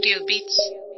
Audio 0.00 0.24
Beats. 0.26 0.89